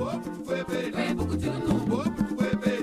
[0.00, 1.14] Foi bebê.
[2.36, 2.79] Foi bebê.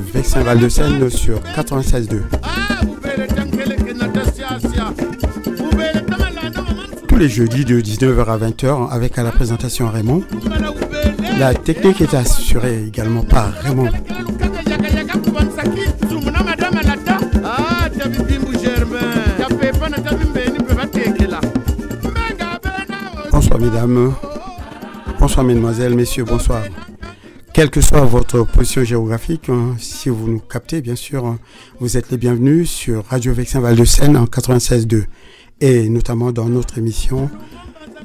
[0.00, 2.20] Vexin Val de Seine sur 96.2.
[7.08, 10.22] Tous les jeudis de 19h à 20h avec à la présentation Raymond.
[11.38, 13.90] La technique est assurée également par Raymond.
[23.32, 24.14] Bonsoir mesdames,
[25.18, 26.62] bonsoir mesdemoiselles, messieurs, bonsoir
[27.60, 31.38] quelle que soit votre position géographique, hein, si vous nous captez, bien sûr, hein,
[31.78, 35.04] vous êtes les bienvenus sur Radio Vexin Val de Seine en 96.2
[35.60, 37.28] et notamment dans notre émission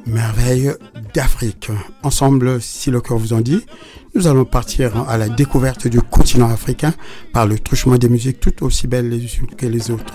[0.08, 0.74] Merveille
[1.14, 1.70] d'Afrique.
[2.04, 3.66] Ensemble, si le cœur vous en dit,
[4.14, 6.94] nous allons partir à la découverte du continent africain
[7.32, 10.14] par le truchement des musiques tout aussi belles les unes que les autres.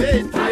[0.00, 0.49] faith.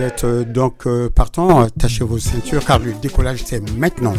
[0.00, 4.14] êtes euh, donc euh, partant, euh, tâchez vos ceintures car le décollage c'est maintenant.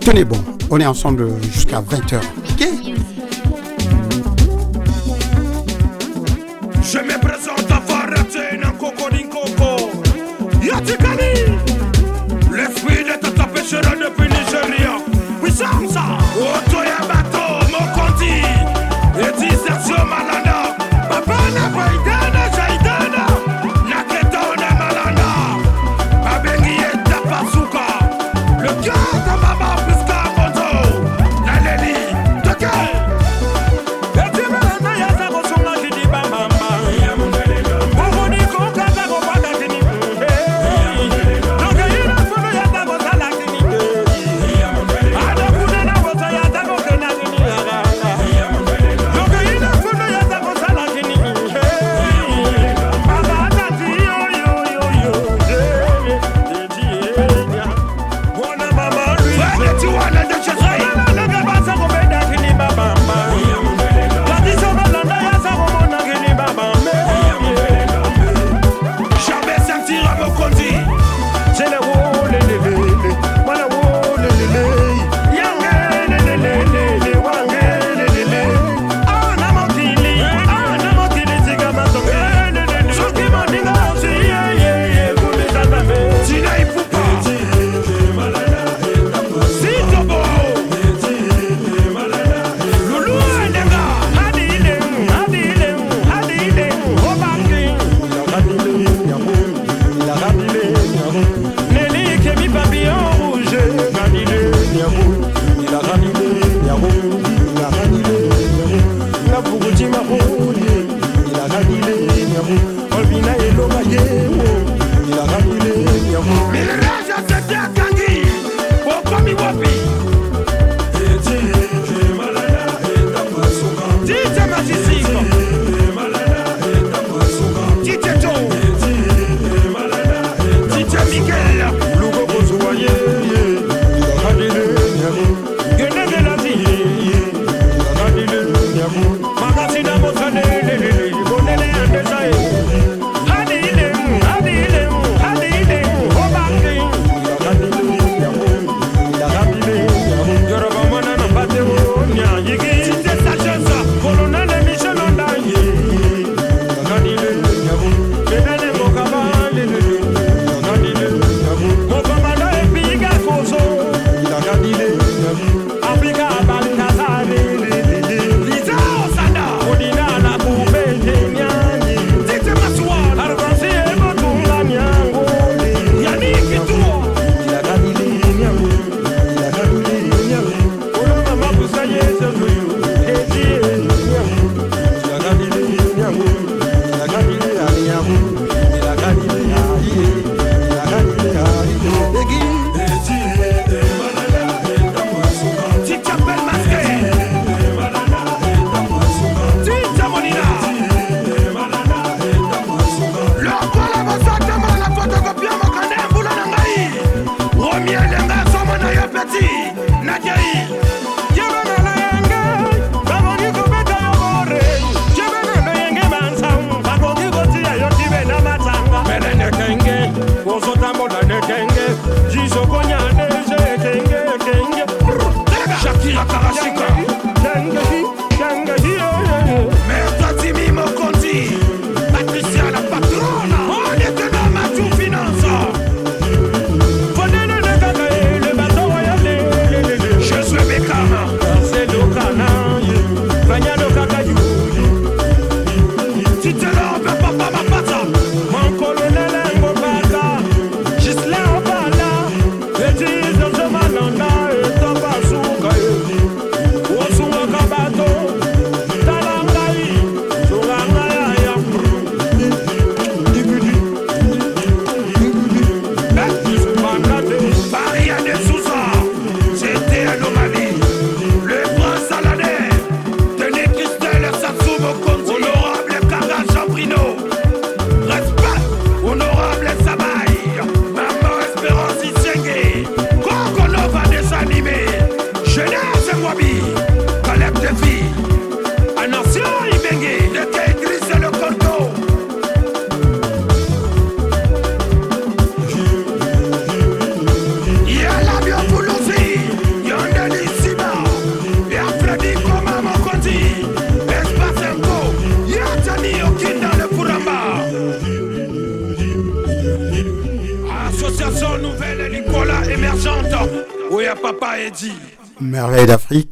[0.00, 0.38] Tenez bon,
[0.70, 2.20] on est ensemble jusqu'à 20h.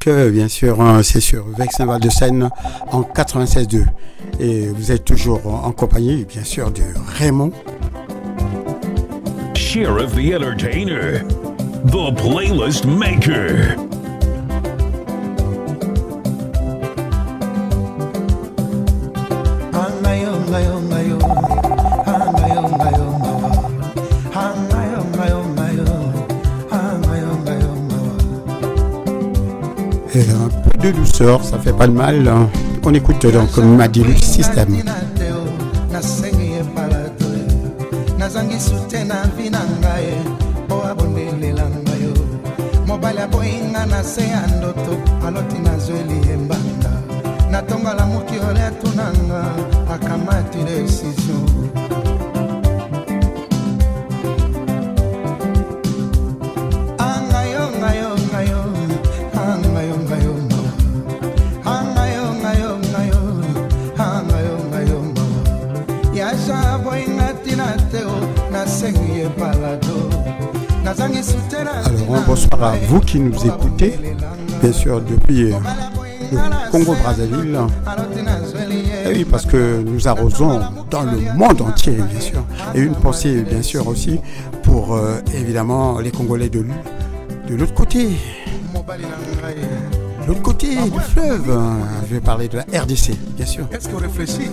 [0.04, 2.50] Bien sûr, hein, c'est sur Vexin Val de Seine
[2.90, 3.84] en 96.2.
[4.40, 6.82] Et vous êtes toujours en compagnie, bien sûr, de
[7.18, 7.52] Raymond.
[9.54, 11.22] Sheriff the Entertainer,
[11.86, 13.76] the Playlist Maker.
[30.82, 32.26] De douceur, ça fait pas de mal.
[32.28, 32.48] hein.
[32.84, 34.82] On écoute donc Madilu System.
[71.26, 73.94] Alors, un bonsoir à vous qui nous écoutez,
[74.60, 75.56] bien sûr, depuis euh,
[76.32, 77.58] le Congo-Brazzaville.
[79.06, 80.60] Eh oui, parce que nous arrosons
[80.90, 82.42] dans le monde entier, bien sûr.
[82.74, 84.18] Et une pensée, bien sûr, aussi
[84.64, 86.64] pour, euh, évidemment, les Congolais de,
[87.48, 88.08] de l'autre côté.
[90.26, 91.50] L'autre côté du fleuve.
[91.50, 91.76] hein.
[92.08, 93.66] Je vais parler de la RDC, bien sûr.
[93.72, 94.50] Est-ce qu'on réfléchit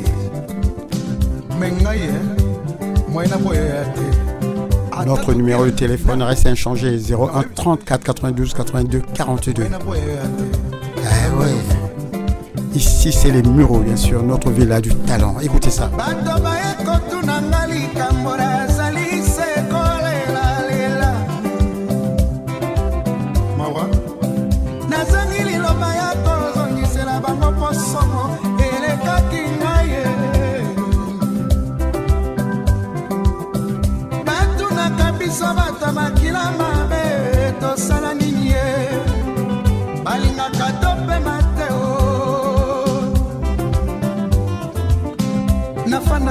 [5.05, 9.63] Notre numéro de téléphone reste inchangé 01 34 92 82 42.
[9.63, 10.57] Moyen na boya ya te.
[11.03, 11.47] Ah ouais.
[12.75, 15.35] Ici, c'est les Mureaux, bien sûr, notre villa du talent.
[15.41, 15.89] Écoutez ça.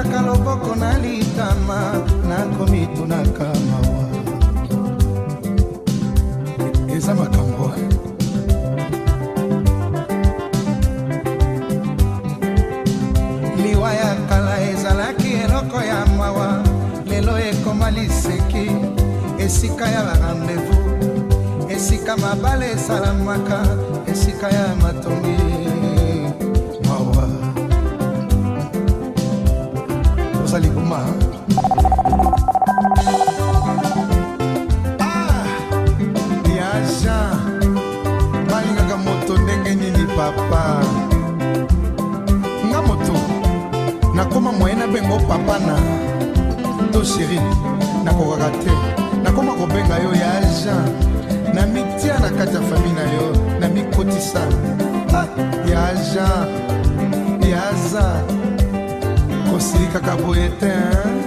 [0.08, 1.92] Nafandaka loboko na litama
[2.28, 4.08] nakomitunaka mawa.
[6.96, 7.72] Eza makambo
[13.56, 16.62] liwa ya kala ezalaki eloko ya mawa
[17.06, 18.70] lelo ekoma liseki
[19.38, 20.76] esika ya barandevu
[21.68, 25.57] esika mabale esalamaka esika ya matongi
[30.88, 31.04] libuma
[35.00, 35.44] Ah,
[36.48, 37.60] ya jean.
[38.48, 40.80] Balingaka moto ndenge nini papa?
[42.70, 43.14] Nga moto
[44.14, 45.76] nakoma moye nabenga papa na.
[46.92, 47.40] To sheri
[48.04, 48.72] nakokaka te.
[49.22, 50.88] Nakoma kobenga yo ya jean.
[51.54, 53.26] Na mitia na kati ya fami na yo
[53.60, 54.40] na mikotisa.
[55.12, 55.26] Ah,
[55.68, 56.77] ya jean
[59.68, 61.17] Se acabou eterno.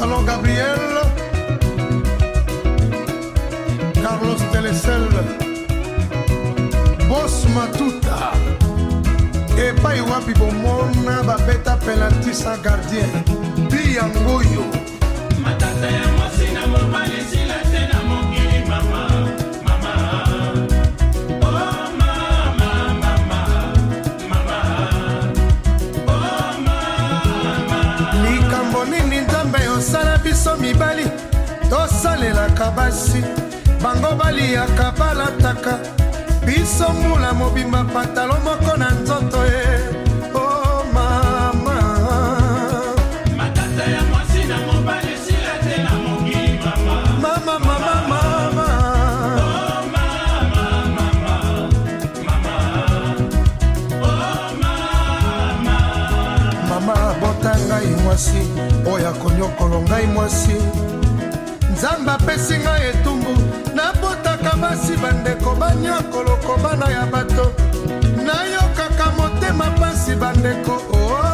[0.00, 1.02] Salon Gabriel,
[4.02, 5.06] Carlos Telecel,
[7.06, 8.32] Boss Matuta,
[9.60, 13.12] epai wapi bomona babeta penalti sa gardien
[13.68, 14.64] biyangoyo
[32.76, 33.22] basi
[33.82, 35.78] bango baliyaka balataka.
[36.46, 39.64] Biso mbula mobimba patalo moko na nzoto ye
[40.34, 41.76] o mama.
[43.36, 46.94] Matata ya mwasi na mobali esila te na mokili mama.
[47.22, 48.68] Mama mama mama.
[49.36, 50.14] Oh mama.
[52.26, 52.56] Mama mama
[54.02, 54.16] oh
[54.60, 55.80] mama
[56.68, 58.42] mama bota ngai mwasi
[58.92, 60.56] oyo akonyokolo ngai mwasi
[62.22, 63.32] apesi ngai etumbu.
[63.74, 67.52] Nabotaka basi bandeko banyokoloko bana ya bato.
[68.26, 71.29] Nayokaka motema pasi bandeko o oh,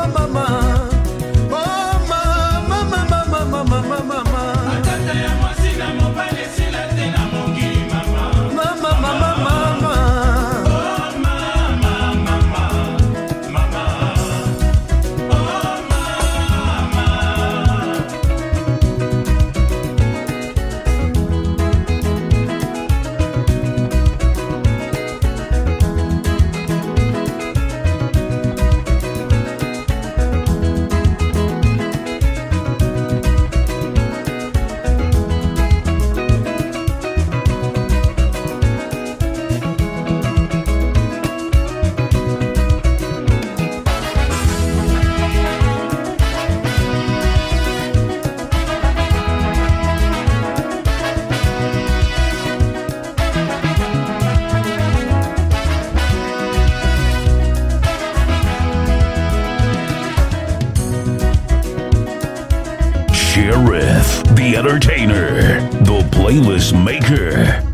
[64.66, 67.65] entertainer, the playlist maker.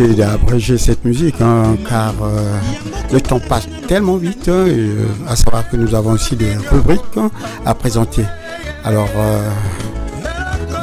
[0.00, 2.58] Obligé d'abréger cette musique hein, car euh,
[3.12, 4.48] le temps passe tellement vite.
[4.48, 7.30] hein, euh, à savoir que nous avons aussi des rubriques hein,
[7.64, 8.24] à présenter.
[8.84, 9.48] Alors, euh,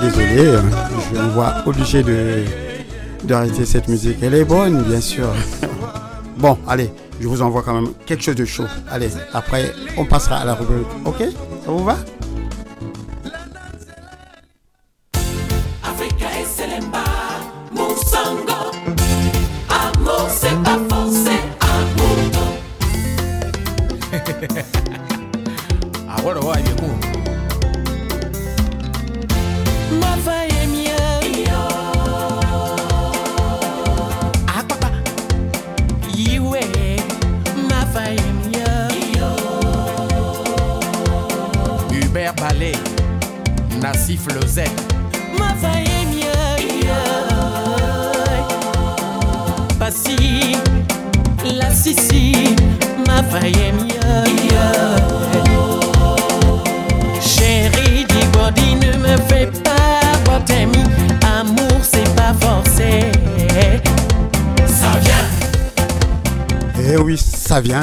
[0.02, 0.54] désolé,
[1.14, 2.44] je me vois obligé de
[3.26, 4.18] d'arrêter cette musique.
[4.22, 5.28] Elle est bonne, bien sûr.
[6.38, 8.64] Bon, allez, je vous envoie quand même quelque chose de chaud.
[8.90, 10.88] Allez, après, on passera à la rubrique.
[11.06, 11.20] Ok?
[11.20, 11.98] Ça vous va?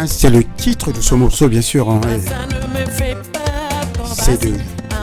[0.06, 1.88] C'est le titre de ce morceau, bien sûr.
[1.90, 2.00] hein,
[2.90, 4.54] fait pas C'est de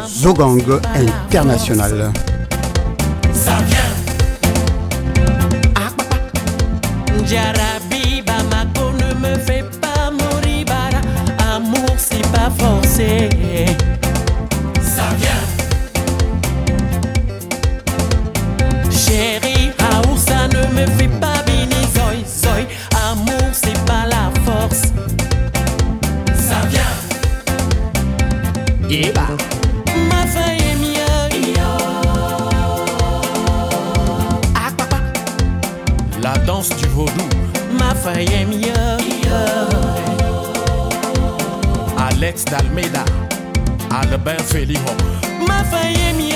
[0.07, 0.61] Zogang
[0.95, 2.11] International.
[3.33, 3.77] Ça vient.
[18.91, 19.71] Chérie,
[20.47, 21.24] ne me fais pas
[28.95, 29.27] Eba.
[30.09, 31.53] Ma faille est mieux.
[34.77, 34.99] Papa.
[36.21, 37.27] La danse du vaudou.
[37.77, 38.97] Ma faille est mieux.
[41.97, 43.03] Alex Dalmeda.
[43.91, 44.79] Albert Feliho.
[45.45, 46.35] Ma faille est mieux.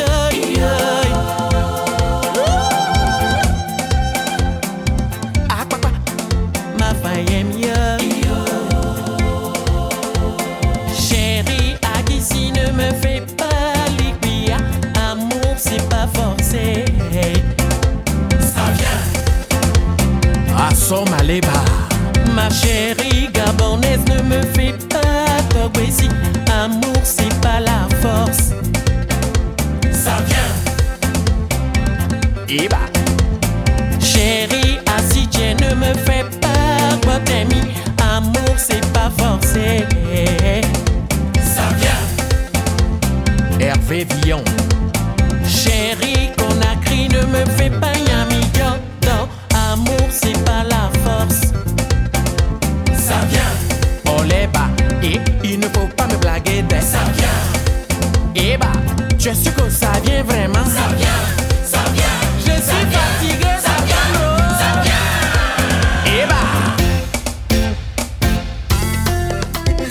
[22.34, 24.89] Ma chérie gabonaise, ne me fais pas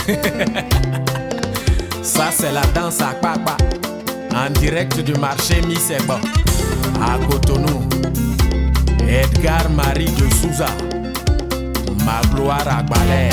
[2.03, 3.57] Ça, c'est la danse à Papa.
[4.35, 6.19] En direct du marché Miseba.
[7.03, 7.87] À Cotonou.
[9.07, 10.69] Edgar Marie de Souza.
[12.07, 13.29] Ma gloire à Balais.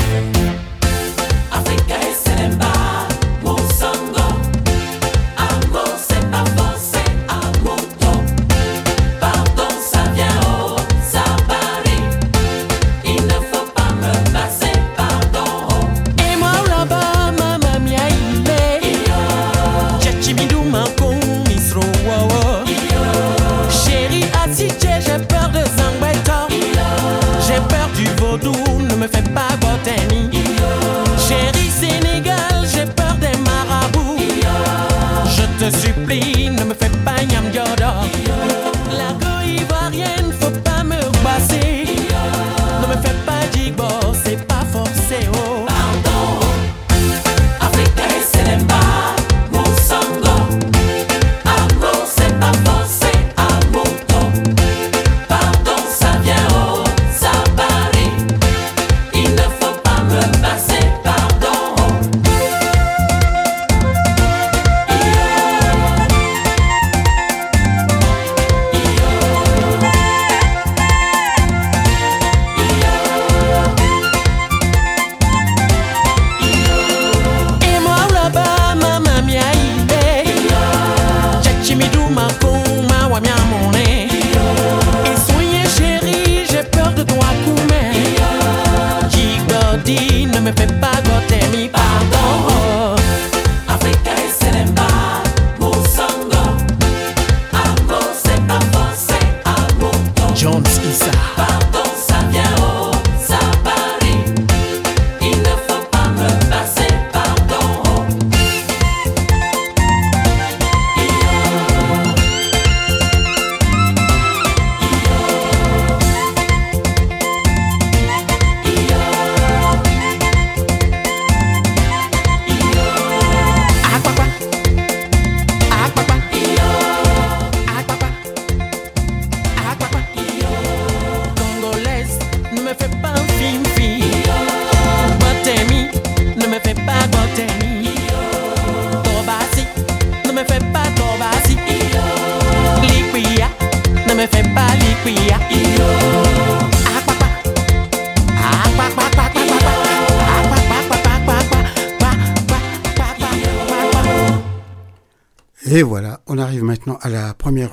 [1.51, 2.13] Africa et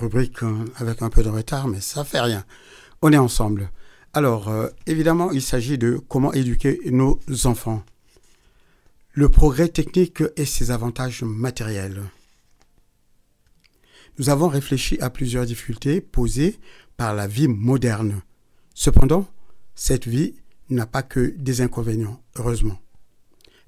[0.03, 2.45] rubrique euh, avec un peu de retard, mais ça fait rien.
[3.03, 3.71] On est ensemble.
[4.13, 7.83] Alors, euh, évidemment, il s'agit de comment éduquer nos enfants.
[9.13, 12.03] Le progrès technique et ses avantages matériels.
[14.19, 16.59] Nous avons réfléchi à plusieurs difficultés posées
[16.97, 18.23] par la vie moderne.
[18.75, 19.27] Cependant,
[19.75, 20.35] cette vie
[20.69, 22.79] n'a pas que des inconvénients, heureusement.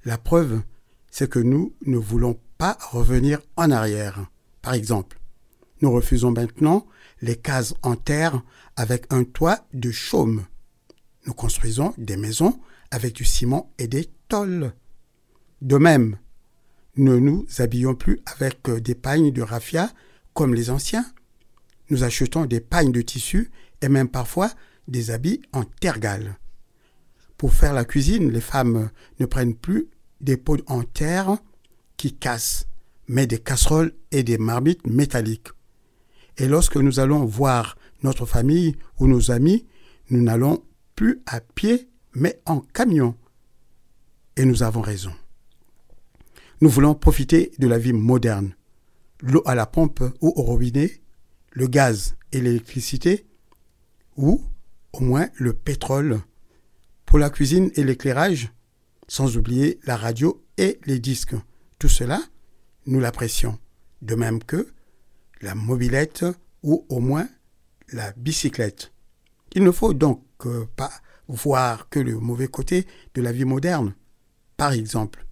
[0.03, 0.61] La preuve,
[1.09, 4.27] c'est que nous ne voulons pas revenir en arrière.
[4.61, 5.17] Par exemple,
[5.85, 6.87] nous refusons maintenant
[7.21, 8.41] les cases en terre
[8.75, 10.45] avec un toit de chaume.
[11.27, 14.73] Nous construisons des maisons avec du ciment et des tôles.
[15.61, 16.17] De même,
[16.97, 19.91] ne nous habillons plus avec euh, des pagnes de raffia
[20.33, 21.05] comme les anciens.
[21.91, 23.51] Nous achetons des pagnes de tissu
[23.83, 24.49] et même parfois
[24.87, 26.39] des habits en tergale.
[27.37, 31.37] Pour faire la cuisine, les femmes ne prennent plus des pots en terre
[31.95, 32.65] qui cassent,
[33.07, 35.49] mais des casseroles et des marmites métalliques.
[36.37, 39.65] Et lorsque nous allons voir notre famille ou nos amis,
[40.09, 40.63] nous n'allons
[40.95, 43.15] plus à pied, mais en camion.
[44.37, 45.11] Et nous avons raison.
[46.61, 48.55] Nous voulons profiter de la vie moderne.
[49.21, 51.01] L'eau à la pompe ou au robinet,
[51.51, 53.25] le gaz et l'électricité,
[54.17, 54.41] ou
[54.93, 56.21] au moins le pétrole
[57.05, 58.51] pour la cuisine et l'éclairage,
[59.07, 61.35] sans oublier la radio et les disques.
[61.79, 62.21] Tout cela,
[62.85, 63.57] nous l'apprécions,
[64.01, 64.67] de même que
[65.41, 66.25] la mobilette
[66.63, 67.27] ou au moins
[67.91, 68.91] la bicyclette.
[69.53, 70.91] Il ne faut donc euh, pas
[71.27, 73.95] voir que le mauvais côté de la vie moderne.
[74.57, 75.25] Par exemple,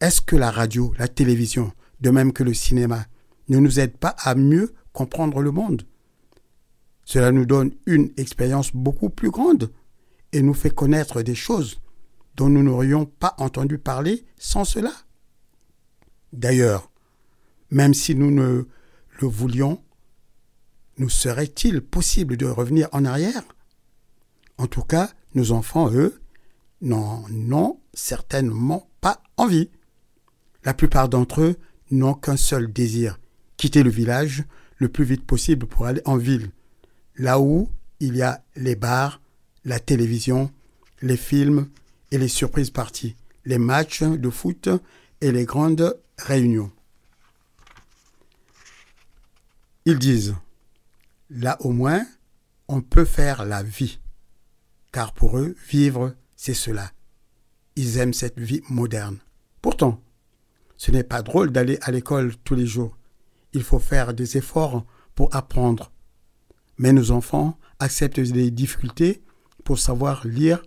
[0.00, 3.06] est-ce que la radio, la télévision, de même que le cinéma,
[3.48, 5.86] ne nous aident pas à mieux comprendre le monde?
[7.04, 9.70] Cela nous donne une expérience beaucoup plus grande
[10.32, 11.80] et nous fait connaître des choses
[12.36, 14.92] dont nous n'aurions pas entendu parler sans cela.
[16.32, 16.90] D'ailleurs,
[17.70, 18.64] même si nous ne
[19.20, 19.82] le voulions,
[20.98, 23.42] nous serait-il possible de revenir en arrière?
[24.58, 26.20] En tout cas, nos enfants, eux,
[26.80, 29.70] n'en ont certainement pas envie.
[30.64, 31.56] La plupart d'entre eux
[31.90, 33.18] n'ont qu'un seul désir,
[33.56, 34.44] quitter le village
[34.78, 36.50] le plus vite possible pour aller en ville,
[37.16, 37.68] là où
[38.00, 39.20] il y a les bars,
[39.64, 40.50] la télévision,
[41.00, 41.68] les films
[42.10, 44.68] et les surprises parties, les matchs de foot
[45.20, 46.70] et les grandes réunions.
[49.86, 50.34] Ils disent,
[51.28, 52.06] là au moins,
[52.68, 54.00] on peut faire la vie,
[54.92, 56.90] car pour eux, vivre, c'est cela.
[57.76, 59.18] Ils aiment cette vie moderne.
[59.60, 60.02] Pourtant,
[60.78, 62.96] ce n'est pas drôle d'aller à l'école tous les jours.
[63.52, 65.92] Il faut faire des efforts pour apprendre.
[66.78, 69.22] Mais nos enfants acceptent des difficultés
[69.64, 70.62] pour savoir lire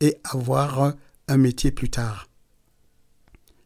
[0.00, 0.94] et avoir
[1.26, 2.28] un métier plus tard.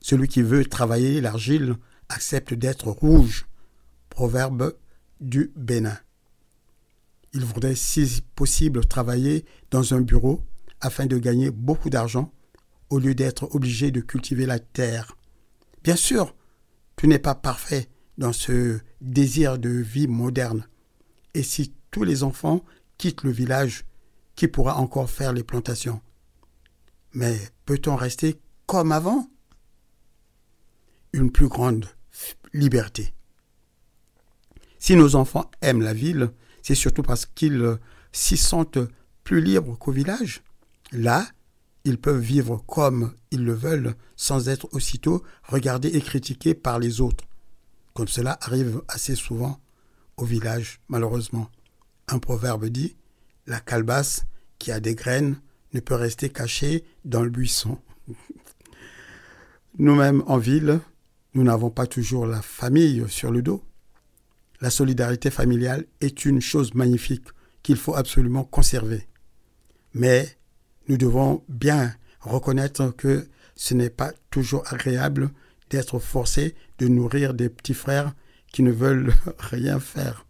[0.01, 1.75] Celui qui veut travailler l'argile
[2.09, 3.47] accepte d'être rouge.
[4.11, 4.75] Proverbe
[5.23, 5.97] du Bénin.
[7.33, 10.43] Il voudrait, si possible, travailler dans un bureau
[10.81, 12.31] afin de gagner beaucoup d'argent
[12.91, 15.17] au lieu d'être obligé de cultiver la terre.
[15.83, 16.35] Bien sûr,
[16.97, 20.67] tu n'es pas parfait dans ce désir de vie moderne.
[21.33, 22.63] Et si tous les enfants
[22.99, 23.87] quittent le village,
[24.35, 26.01] qui pourra encore faire les plantations?
[27.13, 29.29] Mais peut-on rester comme avant?
[31.13, 31.87] Une plus grande
[32.53, 33.15] liberté.
[34.83, 37.79] Si nos enfants aiment la ville, c'est surtout parce qu'ils
[38.11, 38.81] s'y sentent
[39.23, 40.43] plus libres qu'au village.
[40.91, 41.25] Là,
[41.85, 47.01] ils peuvent vivre comme ils le veulent sans être aussitôt regardés et critiqués par les
[47.01, 47.23] autres.
[47.95, 49.61] Comme cela arrive assez souvent
[50.17, 51.49] au village, malheureusement.
[52.09, 52.97] Un proverbe dit
[53.47, 54.25] La calebasse
[54.59, 55.41] qui a des graines
[55.75, 57.79] ne peut rester cachée dans le buisson.
[59.79, 60.81] Nous-mêmes en ville,
[61.35, 63.63] nous n'avons pas toujours la famille sur le dos.
[64.63, 67.27] La solidarité familiale est une chose magnifique
[67.65, 69.09] qu'il faut absolument conserver.
[69.93, 70.39] Mais
[70.89, 75.31] nous devons bien reconnaître que ce n'est pas toujours agréable
[75.69, 78.15] d'être forcé de nourrir des petits frères
[78.53, 80.27] qui ne veulent rien faire.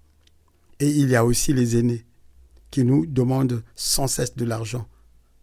[0.80, 2.06] Et il y a aussi les aînés
[2.70, 4.88] qui nous demandent sans cesse de l'argent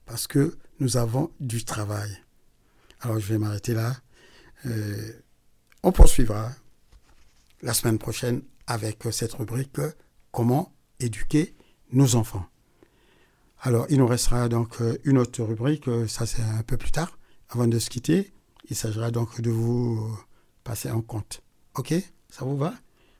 [0.07, 2.09] parce que nous avons du travail.
[3.01, 3.95] Alors je vais m'arrêter là.
[4.65, 5.11] Euh,
[5.83, 6.51] on poursuivra
[7.61, 9.81] la semaine prochaine avec cette rubrique
[10.31, 11.55] Comment éduquer
[11.91, 12.45] nos enfants.
[13.61, 17.17] Alors il nous restera donc une autre rubrique, ça c'est un peu plus tard,
[17.49, 18.31] avant de se quitter.
[18.69, 20.15] Il s'agira donc de vous
[20.63, 21.41] passer en compte.
[21.75, 21.95] Ok?
[22.29, 22.75] Ça vous va?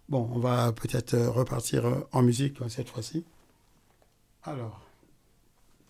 [0.07, 3.25] Bon, on va peut-être repartir en musique cette fois-ci.
[4.43, 4.81] Alors,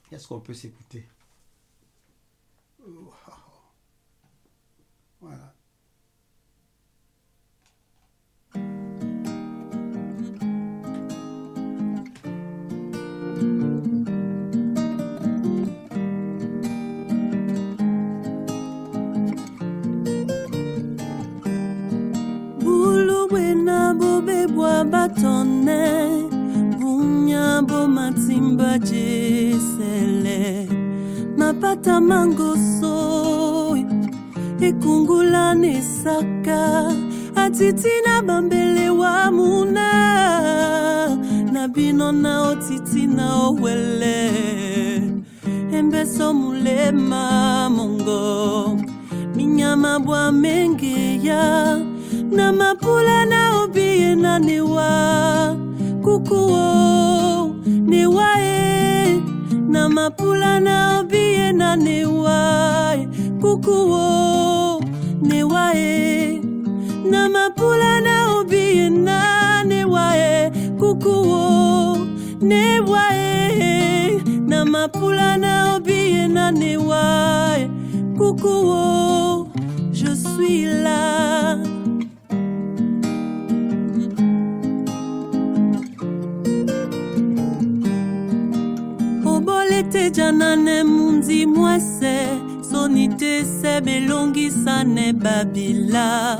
[0.09, 1.05] qu'est-ce qu'on peut s'écouter?
[5.19, 5.53] Voilà.
[24.83, 26.29] Batone
[26.79, 30.67] bunya bo matimba jesele.
[31.37, 33.77] Mapata mangoso
[34.61, 36.93] ekungula nesaka.
[37.35, 39.89] Atiti na bambele wa muna
[41.53, 44.31] na bino na otiti na owele.
[45.71, 48.77] Embeso mulema mongo
[49.35, 51.79] minyama bwa mengeya
[52.31, 55.55] na mapula na obiye na newa
[56.03, 59.21] kukuo newa e.
[59.69, 63.07] Na mapula na obiye na newa e
[63.41, 64.81] kukuo
[65.21, 66.41] newa e.
[67.11, 70.51] Na mapula na obiye na newa e
[72.41, 74.21] newa e.
[74.47, 74.65] Na
[75.37, 75.61] na
[77.61, 77.69] e
[79.91, 81.78] je suis là
[89.79, 92.27] obole te jana ne mundi mwese
[92.71, 96.37] soni te se belongisa ne babila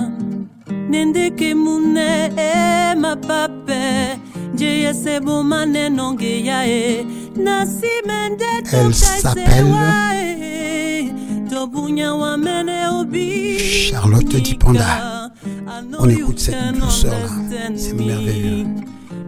[1.56, 4.20] mune e mapape
[10.26, 11.12] e
[11.50, 13.60] tobunya wamene obi
[13.90, 15.32] Charlotte Dipanda.
[16.00, 17.30] On écoute cette douceur-là.
[17.76, 18.66] C'est merveilleux.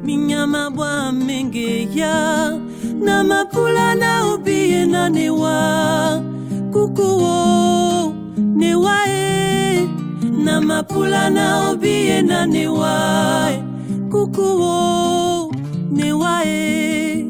[0.04, 2.60] Minyama bwa mengeya
[3.02, 6.22] na mapula na obiye na newa.
[6.74, 9.88] Kukuwo newa e
[10.46, 13.52] na mapula na obiye na newa.
[14.12, 15.54] Kukuwo
[15.92, 17.24] newa e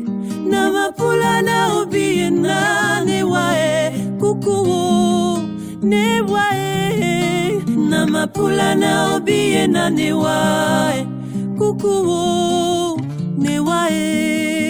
[0.49, 3.91] na mapula na obiye na newa e.
[4.19, 5.39] Kukuwo
[5.83, 10.37] newa e na mapula na obiye na newa.
[10.95, 11.07] e
[11.71, 12.99] kukuwo
[13.37, 14.60] newa e na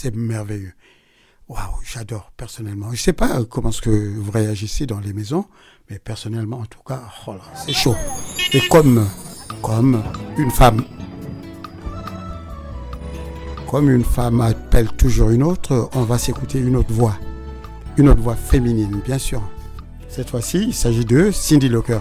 [0.00, 0.72] c'est merveilleux.
[1.48, 2.90] Waouh, j'adore personnellement.
[2.92, 5.44] Je sais pas comment est-ce que vous réagissez dans les maisons,
[5.90, 7.94] mais personnellement, en tout cas, oh c'est chaud.
[8.54, 9.06] Et comme,
[9.60, 10.02] comme
[10.38, 10.84] une femme,
[13.68, 17.18] comme une femme appelle toujours une autre, on va s'écouter une autre voix,
[17.98, 19.42] une autre voix féminine, bien sûr.
[20.08, 22.00] Cette fois-ci, il s'agit de Cindy Locker.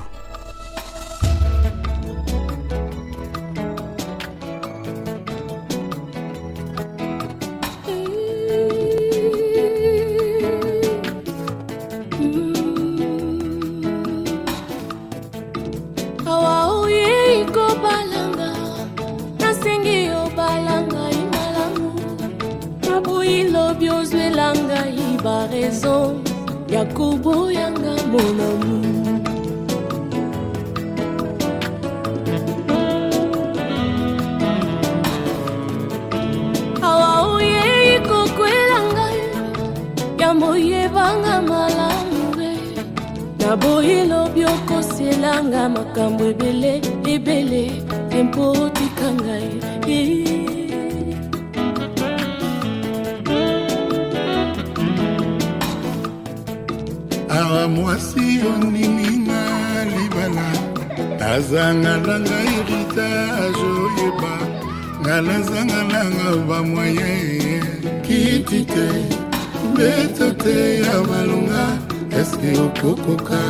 [72.19, 73.41] eske okokoka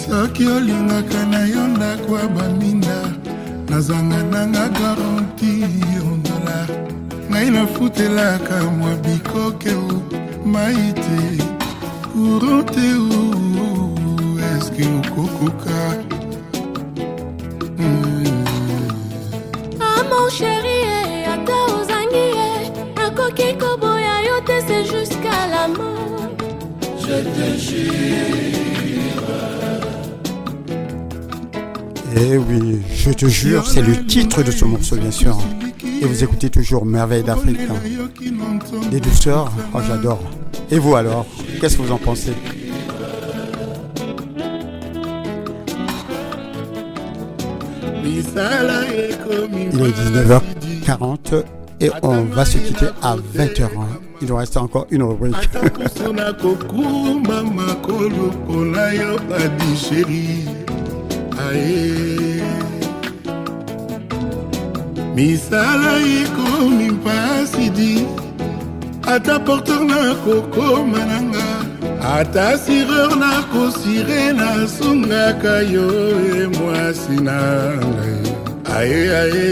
[0.00, 2.98] soki olingaka na yo ndako ya baminda
[3.68, 5.52] nazanga nanga garanti
[6.10, 6.58] ondola
[7.30, 9.74] ngai nafutelaka mwa bikoke
[10.52, 11.20] mai te
[12.12, 12.88] courant te
[14.50, 15.79] eske okokoka
[32.22, 35.38] Eh oui, je te jure, c'est le titre de ce morceau, bien sûr.
[36.02, 37.58] Et vous écoutez toujours Merveille d'Afrique.
[38.90, 40.20] Des douceurs, oh, j'adore.
[40.70, 41.26] Et vous alors,
[41.60, 42.32] qu'est-ce que vous en pensez?
[49.72, 51.44] Il est 19h40
[51.80, 53.62] et on va se quitter à 20h.
[53.64, 53.86] hein.
[54.20, 55.34] Il nous reste encore une rubrique.
[61.52, 62.42] ye
[65.14, 65.92] misala
[66.22, 67.94] ekomi mpasidi
[69.14, 71.46] ata porteur nakokóma na nga.
[72.16, 75.88] Ata sireur nakosire nasungaka yo
[76.40, 77.38] e mwasi na
[77.76, 78.18] ngai.
[78.76, 79.50] Aye aye.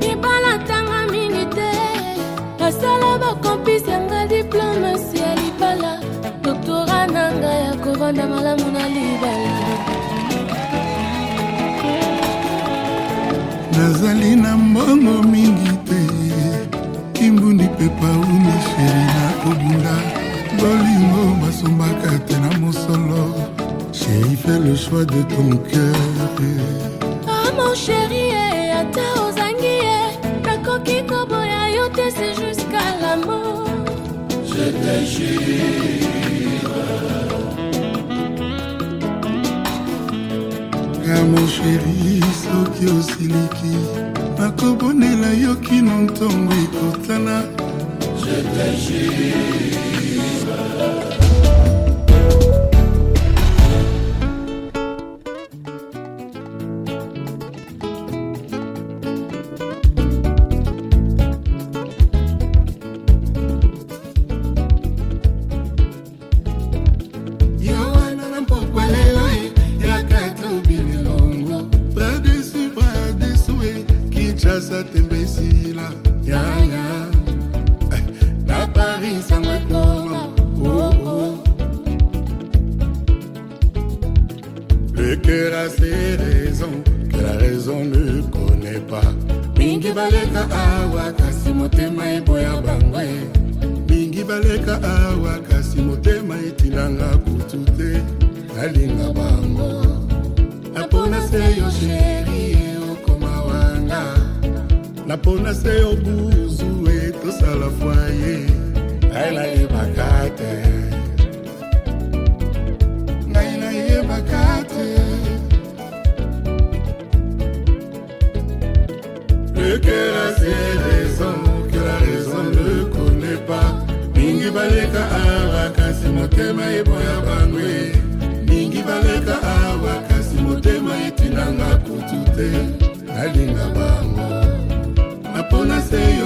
[0.00, 1.70] Libala ntanga mingi te
[2.58, 5.23] basala bakompisi yanga diplomasi
[7.44, 9.52] ngai ya kovanda malamu na libala.
[13.72, 16.00] Nazali na mbongo mingi te.
[17.12, 19.94] Kimbundi mpe pauni sheri na kobunda
[20.58, 23.24] bolingo basombaka te na mosolo.
[23.92, 25.96] Sheri fait le choix de ton cœur.
[27.28, 30.00] Ah mon chéri eh, ata ozangi ye
[30.44, 33.68] nakoki koboya yo te c'est jusqu'à la mort.
[34.48, 34.94] Je te
[36.00, 36.03] ya
[41.22, 43.74] mon sheri soki osiliki.
[44.38, 47.42] Nakobonela yo kino ntongo ekotana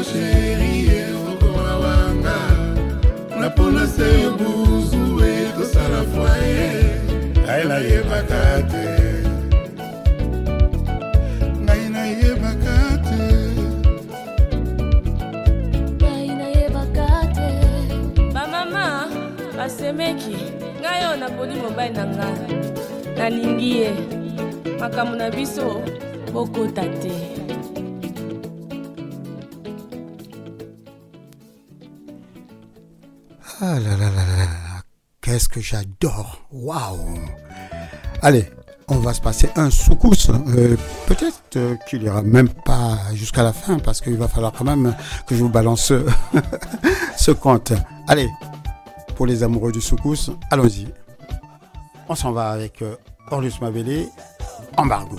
[0.09, 2.39] sheri e okowa wanga.
[3.41, 6.69] Napona se yo buzu e tosala fwaye.
[7.45, 8.87] Ngai nayebaka te.
[11.65, 13.25] Ngai nayebaka te.
[16.01, 17.51] ngai nayebaka te
[18.35, 19.09] bamama
[19.57, 20.37] basemeki
[20.81, 22.55] ngai oyo naponi mobali na ngai
[23.19, 23.91] nalingi ye
[24.81, 25.83] makambo na biso
[26.33, 27.28] bokota te
[33.61, 34.47] Ah là là là là
[35.21, 37.19] qu'est-ce que j'adore Waouh
[38.23, 38.49] Allez,
[38.89, 40.31] on va se passer un soukous.
[40.31, 44.65] Euh, Peut-être euh, qu'il ira même pas jusqu'à la fin parce qu'il va falloir quand
[44.65, 44.95] même
[45.27, 46.07] que je vous balance ce,
[47.17, 47.73] ce compte.
[48.07, 48.29] Allez,
[49.17, 50.89] pour les amoureux du soukous, allons-y.
[52.09, 52.97] On s'en va avec euh,
[53.31, 54.09] Orlus Mabélé,
[54.77, 55.19] Embargo.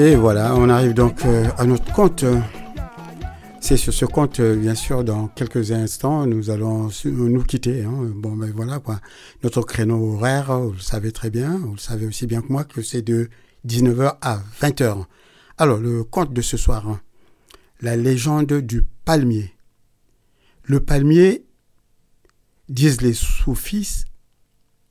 [0.00, 2.24] Et voilà, on arrive donc euh, à notre compte.
[3.60, 7.82] C'est sur ce compte, euh, bien sûr, dans quelques instants, nous allons nous quitter.
[7.82, 8.12] hein.
[8.14, 9.00] Bon, ben voilà, quoi.
[9.42, 12.62] Notre créneau horaire, vous le savez très bien, vous le savez aussi bien que moi,
[12.62, 13.28] que c'est de
[13.66, 15.04] 19h à 20h.
[15.56, 17.00] Alors, le conte de ce soir, hein.
[17.80, 19.52] la légende du palmier.
[20.62, 21.44] Le palmier,
[22.68, 24.04] disent les soufis,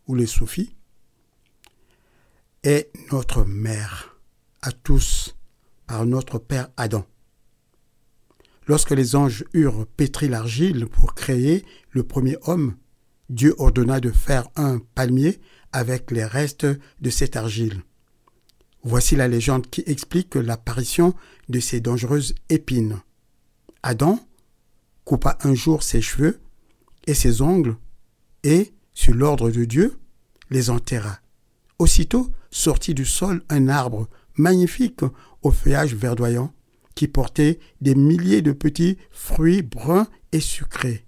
[0.05, 0.75] ou les soufis,
[2.63, 4.16] est notre mère
[4.61, 5.35] à tous
[5.85, 7.05] par notre père Adam.
[8.67, 12.75] Lorsque les anges eurent pétri l'argile pour créer le premier homme,
[13.29, 15.39] Dieu ordonna de faire un palmier
[15.71, 16.67] avec les restes
[17.01, 17.81] de cette argile.
[18.83, 21.13] Voici la légende qui explique l'apparition
[21.49, 23.01] de ces dangereuses épines.
[23.83, 24.19] Adam
[25.03, 26.39] coupa un jour ses cheveux
[27.05, 27.77] et ses ongles
[28.43, 29.97] et, sur l'ordre de Dieu,
[30.49, 31.19] les enterra.
[31.79, 35.01] Aussitôt sortit du sol un arbre magnifique
[35.41, 36.53] au feuillage verdoyant
[36.95, 41.05] qui portait des milliers de petits fruits bruns et sucrés.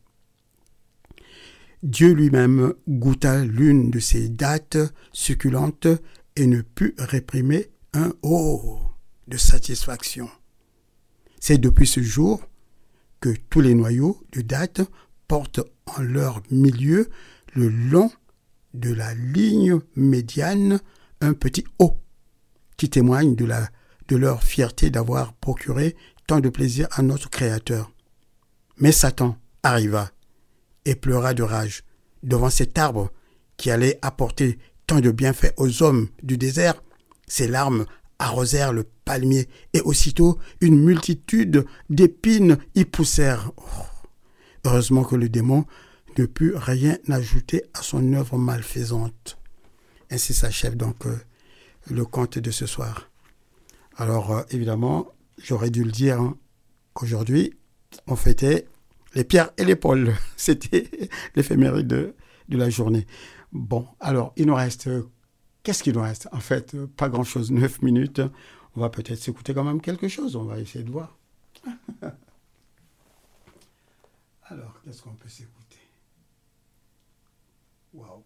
[1.82, 4.77] Dieu lui-même goûta l'une de ces dattes
[5.13, 5.88] succulentes
[6.36, 8.80] et ne put réprimer un oh
[9.27, 10.30] de satisfaction.
[11.39, 12.41] C'est depuis ce jour
[13.21, 14.82] que tous les noyaux de dattes
[15.27, 17.09] portent en leur milieu
[17.53, 18.11] le long
[18.73, 20.80] de la ligne médiane
[21.21, 21.95] un petit O
[22.80, 27.91] qui témoigne de, leur fierté d'avoir procuré tant de plaisir à notre Créateur.
[28.77, 30.09] Mais Satan arriva
[30.86, 31.84] et pleura de rage
[32.23, 33.11] devant cet arbre
[33.57, 34.57] qui allait apporter
[34.88, 36.82] tant de bienfaits aux hommes du désert.
[37.27, 37.86] Ses larmes
[38.17, 43.51] arrosèrent le palmier et aussitôt une multitude d'épines y poussèrent.
[44.63, 45.65] Heureusement que le démon
[46.17, 49.38] ne put rien ajouter à son œuvre malfaisante.
[50.09, 51.17] Ainsi s'achève donc euh,
[51.90, 53.10] le conte de ce soir.
[53.96, 56.38] Alors, euh, évidemment, j'aurais dû le dire hein,
[56.94, 57.54] qu'aujourd'hui,
[58.08, 58.68] on fêtait
[59.16, 60.14] les pierres et les pôles.
[60.38, 60.90] C'était
[61.36, 62.16] l'éphéméride de,
[62.50, 63.06] la journée.
[63.52, 64.88] Bon, alors, il nous reste.
[64.88, 65.10] euh,
[65.64, 66.30] Qu'est-ce qu'il nous reste?
[66.32, 68.22] En fait, euh, pas grand-chose, 9 minutes.
[68.76, 70.36] On va peut-être s'écouter quand même quelque chose.
[70.36, 71.18] On va essayer de voir.
[74.44, 75.78] alors, qu'est-ce qu'on peut s'écouter?
[77.94, 78.24] Waouh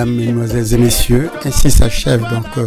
[0.00, 2.66] Mesdames, Mesdemoiselles et Messieurs, ainsi s'achève donc euh,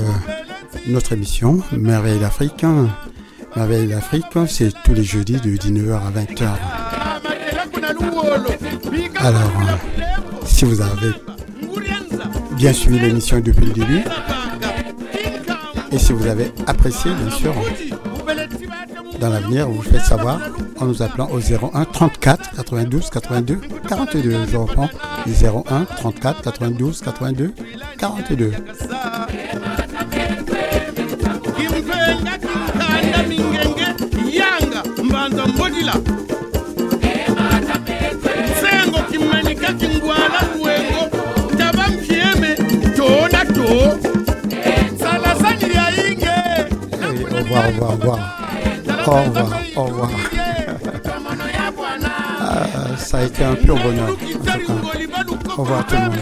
[0.86, 2.64] notre émission Merveille d'Afrique.
[3.56, 6.48] Merveille d'Afrique, c'est tous les jeudis de 19h à 20h.
[9.16, 9.52] Alors,
[10.46, 11.14] si vous avez
[12.56, 14.04] bien suivi l'émission depuis le début,
[15.92, 17.56] et si vous avez apprécié, bien sûr,
[19.20, 20.40] dans l'avenir, vous faites savoir
[20.80, 24.36] en nous appelant au 01 34 92 82 42.
[24.52, 24.90] Je reprends
[25.26, 27.54] 01 34 92 82
[27.98, 28.52] 42.
[31.56, 33.88] kimvenga kimkanda mingenge
[34.38, 35.94] yanga mbanza mbodila
[38.52, 41.18] nsengo kimanika kingwala lwengo
[41.58, 42.56] taba mpyeme
[42.98, 43.98] tona to
[45.00, 46.34] salasani lya yinge
[48.96, 49.40] Et au revoir,
[49.76, 50.10] au revoir,
[52.98, 54.10] ça a été un pur bonheur.
[54.10, 54.83] en tout cas.
[55.56, 56.14] Au revoir tout le monde.